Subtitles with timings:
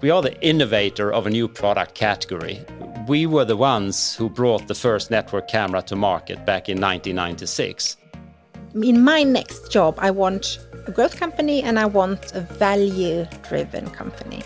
[0.00, 2.64] We are the innovator of a new product category.
[3.08, 7.96] We were the ones who brought the first network camera to market back in 1996.
[8.80, 13.90] In my next job, I want a growth company and I want a value driven
[13.90, 14.44] company.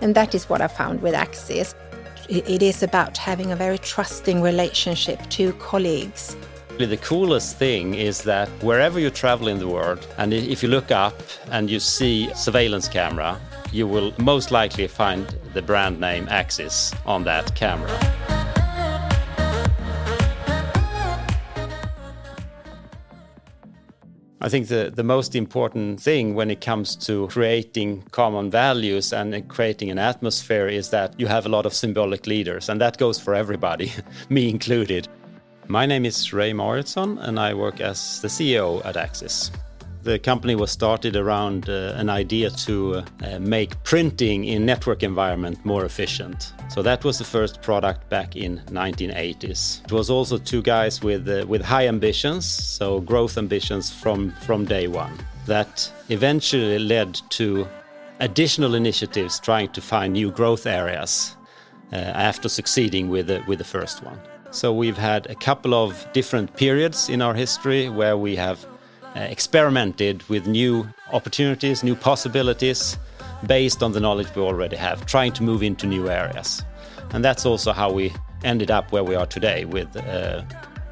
[0.00, 1.74] And that is what I found with Axis.
[2.30, 6.34] It is about having a very trusting relationship to colleagues.
[6.78, 10.90] The coolest thing is that wherever you travel in the world, and if you look
[10.90, 11.14] up
[11.50, 13.38] and you see surveillance camera,
[13.74, 17.90] you will most likely find the brand name Axis on that camera.
[24.40, 29.48] I think the, the most important thing when it comes to creating common values and
[29.48, 33.18] creating an atmosphere is that you have a lot of symbolic leaders, and that goes
[33.18, 33.90] for everybody,
[34.28, 35.08] me included.
[35.66, 39.50] My name is Ray Mauritsson, and I work as the CEO at Axis.
[40.04, 45.64] The company was started around uh, an idea to uh, make printing in network environment
[45.64, 46.52] more efficient.
[46.68, 49.82] So that was the first product back in 1980s.
[49.82, 54.66] It was also two guys with uh, with high ambitions, so growth ambitions from from
[54.66, 55.16] day one.
[55.46, 57.66] That eventually led to
[58.20, 61.34] additional initiatives trying to find new growth areas
[61.92, 64.18] uh, after succeeding with the, with the first one.
[64.50, 68.66] So we've had a couple of different periods in our history where we have
[69.14, 72.98] experimented with new opportunities, new possibilities
[73.46, 76.62] based on the knowledge we already have, trying to move into new areas.
[77.12, 80.42] And that's also how we ended up where we are today with uh,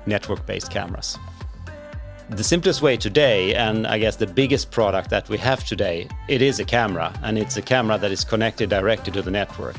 [0.06, 1.19] network based cameras.
[2.31, 6.41] The simplest way today, and I guess the biggest product that we have today, it
[6.41, 9.77] is a camera, and it's a camera that is connected directly to the network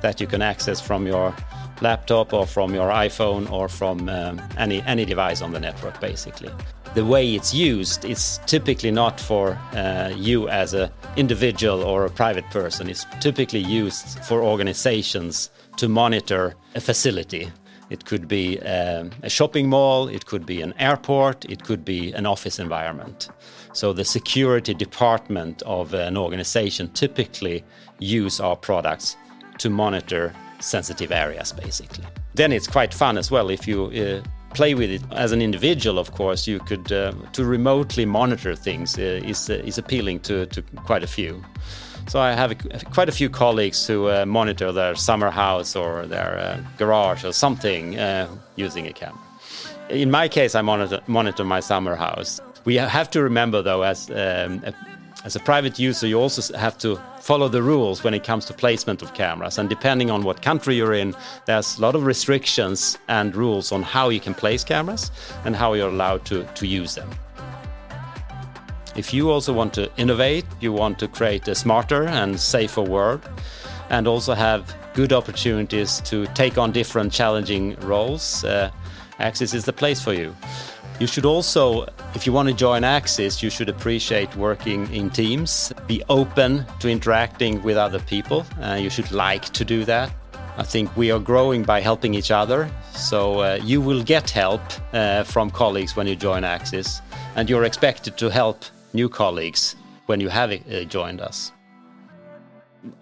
[0.00, 1.34] that you can access from your
[1.80, 6.50] laptop or from your iPhone or from um, any any device on the network, basically
[6.96, 12.10] the way it's used is typically not for uh, you as an individual or a
[12.10, 12.88] private person.
[12.88, 17.52] It's typically used for organizations to monitor a facility.
[17.90, 22.12] It could be um, a shopping mall, it could be an airport, it could be
[22.12, 23.28] an office environment.
[23.74, 27.62] So the security department of an organization typically
[27.98, 29.18] use our products
[29.58, 32.06] to monitor sensitive areas basically.
[32.34, 35.98] Then it's quite fun as well if you uh, play with it as an individual
[35.98, 40.46] of course you could uh, to remotely monitor things uh, is uh, is appealing to
[40.46, 41.42] to quite a few.
[42.08, 42.54] So I have a,
[42.94, 47.32] quite a few colleagues who uh, monitor their summer house or their uh, garage or
[47.32, 49.20] something uh, using a camera.
[49.90, 52.40] In my case I monitor monitor my summer house.
[52.64, 54.62] We have to remember though as um,
[55.26, 58.54] as a private user, you also have to follow the rules when it comes to
[58.54, 59.58] placement of cameras.
[59.58, 61.16] And depending on what country you're in,
[61.46, 65.10] there's a lot of restrictions and rules on how you can place cameras
[65.44, 67.10] and how you're allowed to, to use them.
[68.94, 73.28] If you also want to innovate, you want to create a smarter and safer world,
[73.90, 78.70] and also have good opportunities to take on different challenging roles, uh,
[79.18, 80.36] Axis is the place for you.
[80.98, 85.70] You should also, if you want to join Axis, you should appreciate working in teams,
[85.86, 88.46] be open to interacting with other people.
[88.62, 90.10] Uh, you should like to do that.
[90.56, 92.70] I think we are growing by helping each other.
[92.94, 94.62] So uh, you will get help
[94.94, 97.02] uh, from colleagues when you join Axis,
[97.34, 98.64] and you're expected to help
[98.94, 101.52] new colleagues when you have uh, joined us.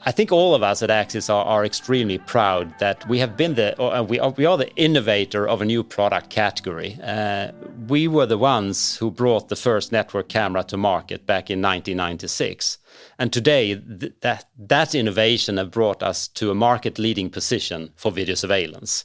[0.06, 3.54] I think all of us at Axis are, are extremely proud that we have been
[3.54, 6.98] the, uh, we, are, we are the innovator of a new product category.
[7.02, 7.52] Uh,
[7.88, 12.78] we were the ones who brought the first network camera to market back in 1996.
[13.18, 18.12] And today, th that, that innovation have brought us to a market leading position for
[18.12, 19.04] video surveillance.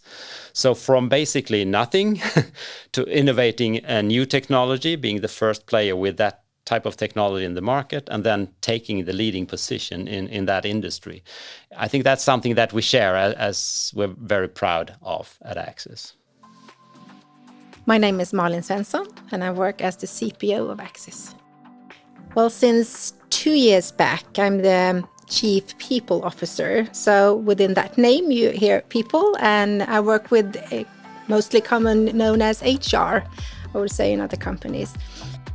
[0.53, 2.21] So, from basically nothing
[2.91, 7.55] to innovating a new technology, being the first player with that type of technology in
[7.55, 11.23] the market and then taking the leading position in, in that industry.
[11.85, 16.13] I think that's something that we share as, as we're very proud of at Axis.
[17.85, 21.35] My name is Marlin Svensson and I work as the CPO of Axis.
[22.35, 26.87] Well, since two years back, I'm the Chief People Officer.
[26.91, 30.49] So within that name, you hear people, and I work with
[31.27, 33.23] mostly common known as HR,
[33.73, 34.93] I would say in other companies.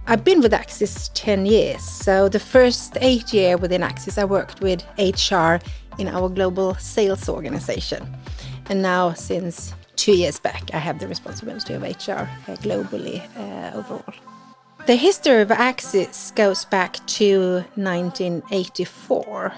[0.06, 1.82] I've been with Axis 10 years.
[1.82, 5.56] So the first eight year within Axis, I worked with HR
[5.98, 8.14] in our global sales organization.
[8.68, 13.78] And now, since two years back, I have the responsibility of HR uh, globally uh,
[13.78, 14.14] overall.
[14.84, 19.54] The history of Axis goes back to 1984.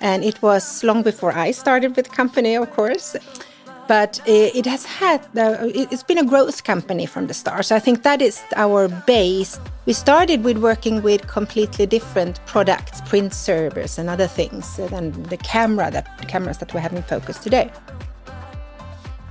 [0.00, 3.16] And it was long before I started with the company, of course.
[3.88, 7.64] But uh, it has had it's been a growth company from the start.
[7.66, 9.58] So i think that is our base.
[9.86, 15.36] We started with working with completely different products print servers and other things than the
[15.36, 17.70] camera that the cameras that we have in focus today.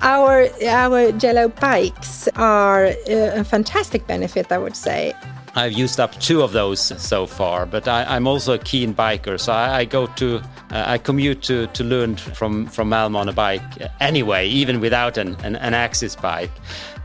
[0.01, 5.13] Our our jello bikes are uh, a fantastic benefit i would say
[5.53, 9.38] I've used up two of those so far, but I, am also a keen biker,
[9.38, 10.38] so I, I go to
[10.71, 13.62] uh, I commute to, to Lund from from Malmo on a bike
[14.00, 16.51] anyway, even without an, an, an Axis bike,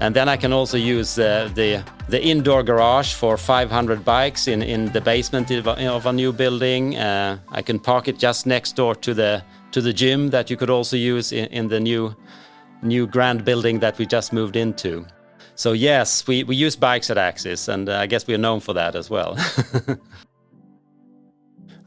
[0.01, 4.63] and then I can also use uh, the the indoor garage for 500 bikes in
[4.63, 6.97] in the basement of a new building.
[6.97, 10.57] Uh, I can park it just next door to the to the gym that you
[10.57, 12.15] could also use in, in the new
[12.83, 15.05] new grand building that we just moved into.
[15.55, 18.61] So yes, we, we use bikes at Axis, and uh, I guess we are known
[18.61, 19.37] for that as well.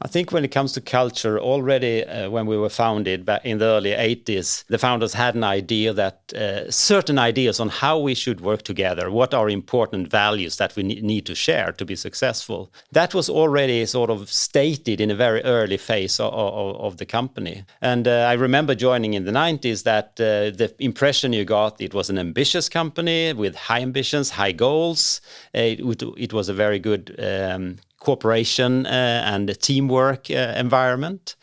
[0.02, 3.58] I think when it comes to culture, already uh, when we were founded back in
[3.58, 8.14] the early 80s, the founders had an idea that uh, certain ideas on how we
[8.14, 12.72] should work together, what are important values that we need to share to be successful.
[12.92, 17.06] That was already sort of stated in a very early phase of, of, of the
[17.06, 17.64] company.
[17.82, 21.92] And uh, I remember joining in the 90s that uh, the impression you got it
[21.92, 25.20] was an ambitious company with high ambitions, high goals.
[25.52, 25.80] It,
[26.16, 31.36] it was a very good um, cooperation uh, and teamwork uh, environment.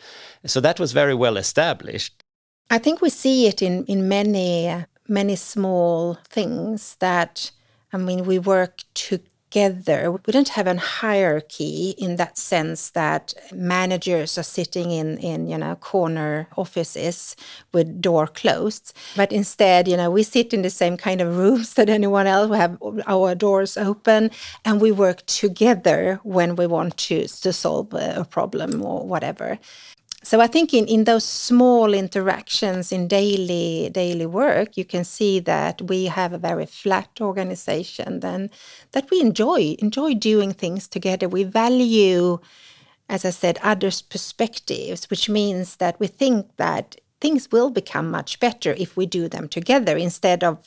[0.45, 2.23] So that was very well established.
[2.69, 7.51] I think we see it in in many many small things that
[7.93, 10.11] I mean we work to together.
[10.11, 15.57] We don't have a hierarchy in that sense that managers are sitting in, in you
[15.57, 17.35] know corner offices
[17.73, 18.93] with door closed.
[19.15, 22.49] But instead, you know, we sit in the same kind of rooms that anyone else.
[22.49, 22.77] We have
[23.07, 24.31] our doors open
[24.65, 29.59] and we work together when we want to, to solve a problem or whatever
[30.27, 35.39] so I think in, in those small interactions in daily daily work, you can see
[35.39, 38.49] that we have a very flat organization then
[38.91, 41.29] that we enjoy enjoy doing things together.
[41.29, 42.39] We value,
[43.07, 48.41] as I said, others' perspectives, which means that we think that things will become much
[48.41, 50.57] better if we do them together instead of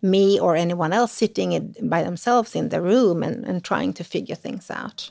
[0.00, 4.04] me or anyone else sitting in, by themselves in the room and, and trying to
[4.04, 5.10] figure things out.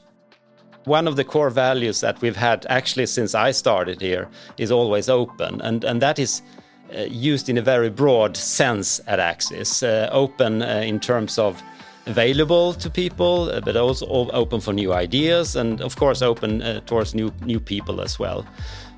[0.88, 5.10] One of the core values that we've had actually since I started here is always
[5.10, 6.42] open, and, and that is
[6.95, 9.84] uh, used in a very broad sense at Axis.
[9.84, 11.62] Uh, open uh, in terms of
[12.06, 16.80] available to people, uh, but also open for new ideas, and of course open uh,
[16.86, 18.45] towards new new people as well.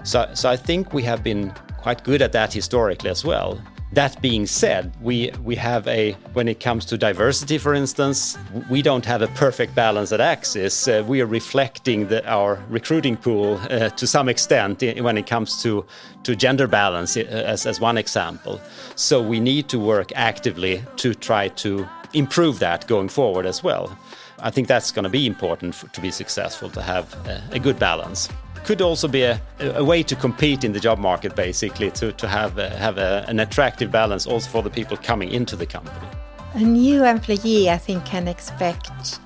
[0.04, 1.52] So, so I think we have been
[1.82, 3.60] quite good at that historically as well.
[3.94, 8.38] That being said, we, we have a, when it comes to diversity, for instance,
[8.70, 10.88] we don't have a perfect balance at Axis.
[10.88, 15.64] Uh, we are reflecting the, our recruiting pool uh, to some extent when it comes
[15.64, 15.84] to,
[16.22, 18.62] to gender balance, uh, as, as one example.
[18.96, 23.98] So we need to work actively to try to improve that going forward as well.
[24.38, 27.60] I think that's going to be important for, to be successful, to have a, a
[27.60, 28.30] good balance
[28.66, 32.28] could also be a, a way to compete in the job market, basically, to, to
[32.28, 36.08] have, a, have a, an attractive balance also for the people coming into the company.
[36.54, 39.20] A new employee, I think, can expect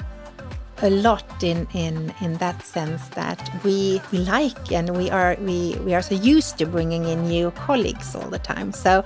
[0.81, 5.75] a lot in, in, in that sense that we, we like and we are, we,
[5.85, 8.73] we are so used to bringing in new colleagues all the time.
[8.73, 9.05] So,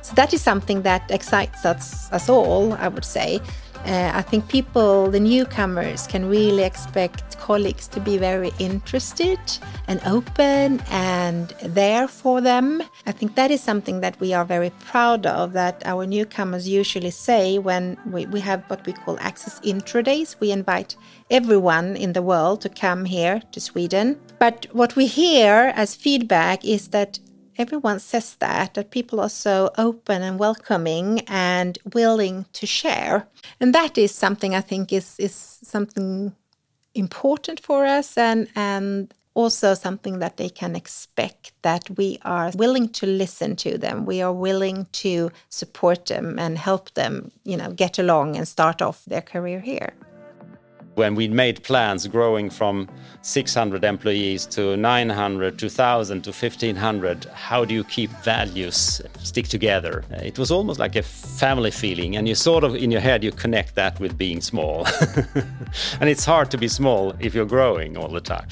[0.00, 3.40] so that is something that excites us, us all, I would say.
[3.86, 9.38] Uh, I think people, the newcomers, can really expect colleagues to be very interested
[9.86, 12.82] and open and there for them.
[13.06, 17.10] I think that is something that we are very proud of, that our newcomers usually
[17.10, 20.36] say when we, we have what we call Axis Intro Days.
[20.40, 20.96] We invite
[21.30, 24.20] everyone in the world to come here to Sweden.
[24.38, 27.18] But what we hear as feedback is that
[27.58, 33.26] everyone says that that people are so open and welcoming and willing to share.
[33.60, 36.32] And that is something i think is is something
[36.94, 42.88] important for us and and also something that they can expect that we are willing
[42.88, 44.04] to listen to them.
[44.04, 48.82] We are willing to support them and help them you know get along and start
[48.82, 49.92] off their career here
[50.98, 52.88] when we made plans growing from
[53.22, 60.04] 600 employees to 900 to 1000 to 1500 how do you keep values stick together?
[60.10, 63.30] It was almost like a family feeling and you sort of in your head you
[63.30, 64.86] connect that with being small.
[66.00, 68.48] And it's hard to be small if you're growing all the time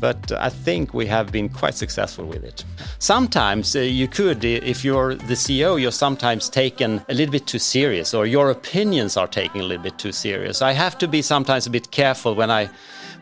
[0.00, 2.64] but I think we have been quite successful with it.
[2.98, 7.58] Sometimes uh, you could, if you're the CEO, you're sometimes taken a little bit too
[7.58, 10.62] serious, or your opinions are taken a little bit too serious.
[10.62, 12.70] I have to be sometimes a bit careful when I,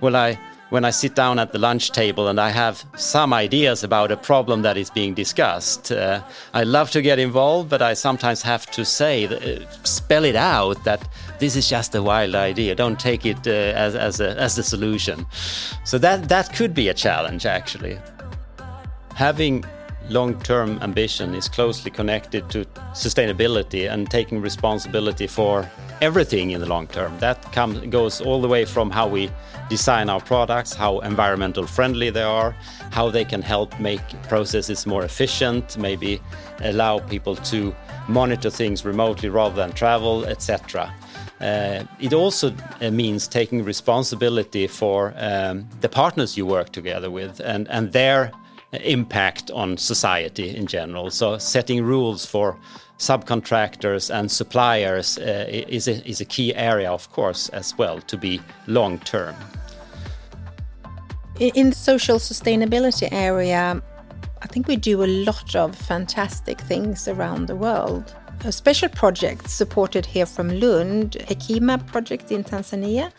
[0.00, 0.38] when I
[0.70, 4.16] when I sit down at the lunch table and I have some ideas about a
[4.16, 5.90] problem that is being discussed.
[5.90, 10.36] Uh, I love to get involved, but I sometimes have to say, uh, spell it
[10.36, 11.08] out that
[11.38, 12.74] this is just a wild idea.
[12.74, 15.26] Don't take it uh, as, as, a, as the solution.
[15.84, 17.98] So that, that could be a challenge, actually.
[19.14, 19.64] Having
[20.08, 26.66] long term ambition is closely connected to sustainability and taking responsibility for everything in the
[26.66, 27.18] long term.
[27.18, 29.30] That comes, goes all the way from how we
[29.68, 32.52] design our products, how environmental friendly they are,
[32.90, 36.20] how they can help make processes more efficient, maybe
[36.60, 37.74] allow people to
[38.08, 40.92] monitor things remotely rather than travel, etc.
[41.40, 47.40] Uh, it also uh, means taking responsibility for um, the partners you work together with
[47.40, 48.32] and, and their
[48.72, 51.10] impact on society in general.
[51.10, 52.56] So, setting rules for
[52.98, 58.16] subcontractors and suppliers uh, is, a, is a key area, of course, as well, to
[58.16, 59.36] be long term.
[61.38, 63.80] In the social sustainability area,
[64.42, 68.14] I think we do a lot of fantastic things around the world.
[68.44, 73.10] A special project supported here from Lund, Hekima project in Tanzania,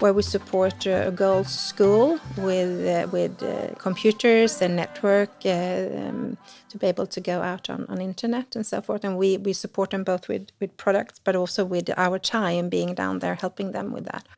[0.00, 6.36] where we support a girls' school with uh, with uh, computers and network uh, um,
[6.68, 9.02] to be able to go out on, on internet and so forth.
[9.02, 12.94] And we, we support them both with, with products, but also with our time being
[12.94, 14.28] down there helping them with that.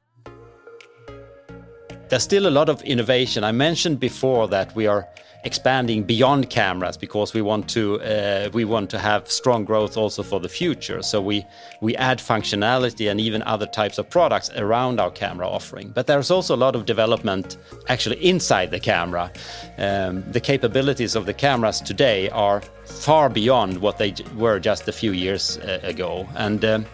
[2.09, 3.43] There's still a lot of innovation.
[3.43, 5.09] I mentioned before that we are
[5.45, 10.23] expanding beyond cameras because we want to uh, we want to have strong growth also
[10.23, 11.03] for the future.
[11.03, 11.47] So we
[11.81, 15.91] we add functionality and even other types of products around our camera offering.
[15.95, 17.57] But there's also a lot of development
[17.89, 19.31] actually inside the camera.
[19.79, 24.93] Um, the capabilities of the cameras today are far beyond what they were just a
[24.93, 26.87] few years uh, ago, and um,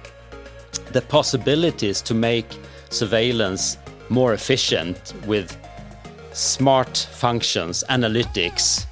[0.93, 2.47] the possibilities to make
[2.91, 3.79] surveillance
[4.11, 5.57] more efficient with
[6.35, 8.87] smart functions, analytics,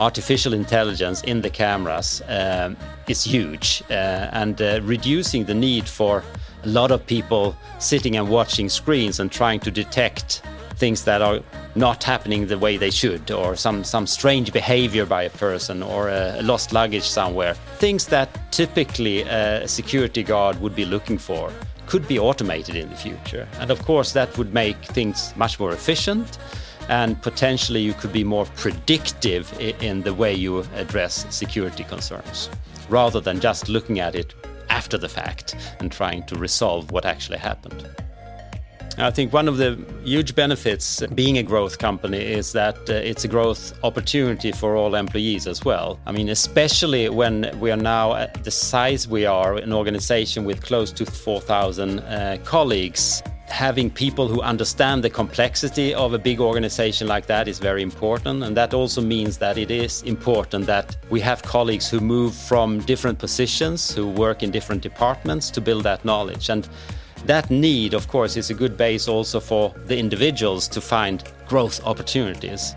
[0.00, 2.76] artificial intelligence in the cameras um,
[3.08, 3.94] is huge uh,
[4.32, 6.24] and uh, reducing the need for
[6.64, 10.42] a lot of people sitting and watching screens and trying to detect
[10.74, 11.40] things that are
[11.76, 16.08] not happening the way they should or some, some strange behavior by a person or
[16.08, 17.54] a, a lost luggage somewhere.
[17.78, 21.52] Things that typically a security guard would be looking for
[21.86, 23.46] could be automated in the future.
[23.60, 26.38] And of course that would make things much more efficient
[26.88, 32.50] and potentially you could be more predictive in the way you address security concerns
[32.88, 34.34] rather than just looking at it
[34.68, 37.88] after the fact and trying to resolve what actually happened.
[38.98, 43.24] I think one of the huge benefits being a growth company is that uh, it's
[43.24, 45.98] a growth opportunity for all employees as well.
[46.04, 50.62] I mean, especially when we are now at the size we are, an organization with
[50.62, 53.22] close to 4,000 uh, colleagues
[53.52, 58.42] having people who understand the complexity of a big organization like that is very important.
[58.42, 62.80] And that also means that it is important that we have colleagues who move from
[62.80, 66.48] different positions, who work in different departments to build that knowledge.
[66.48, 66.66] And
[67.26, 71.84] that need, of course, is a good base also for the individuals to find growth
[71.84, 72.74] opportunities.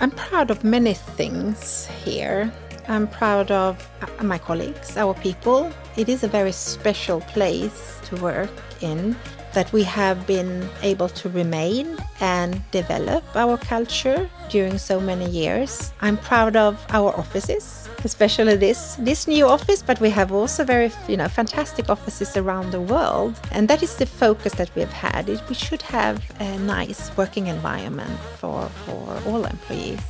[0.00, 2.50] I'm proud of many things here.
[2.88, 3.86] I'm proud of
[4.22, 5.70] my colleagues, our people.
[5.96, 9.14] It is a very special place to work in
[9.54, 15.92] that we have been able to remain and develop our culture during so many years.
[16.00, 20.90] I'm proud of our offices, especially this this new office, but we have also very
[21.08, 25.28] you know fantastic offices around the world, and that is the focus that we've had.
[25.48, 30.00] We should have a nice working environment for for all employees.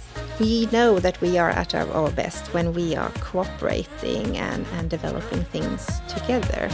[0.41, 4.89] We know that we are at our, our best when we are cooperating and, and
[4.89, 6.69] developing things together.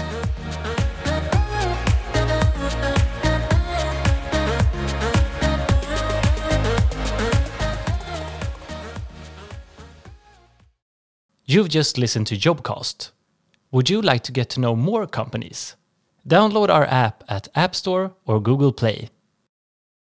[11.51, 13.11] You've just listened to Jobcast.
[13.71, 15.77] Would you like to get to know more companies?
[16.29, 19.09] Download our app at App Store or Google Play.